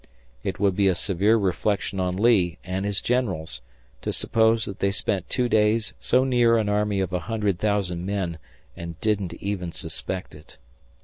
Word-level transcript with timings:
It 0.41 0.59
would 0.59 0.75
be 0.75 0.87
a 0.87 0.95
severe 0.95 1.37
reflection 1.37 1.99
on 1.99 2.17
Lee 2.17 2.57
and 2.63 2.85
his 2.87 3.03
generals 3.03 3.61
to 4.01 4.11
suppose 4.11 4.65
that 4.65 4.79
they 4.79 4.89
spent 4.89 5.29
two 5.29 5.47
days 5.47 5.93
so 5.99 6.23
near 6.23 6.57
an 6.57 6.69
army 6.69 7.01
of 7.01 7.13
a 7.13 7.19
hundred 7.29 7.59
thousand 7.59 8.03
men 8.03 8.39
and 8.75 8.99
didn't 8.99 9.35
even 9.35 9.71
suspect 9.71 10.33
it. 10.33 10.57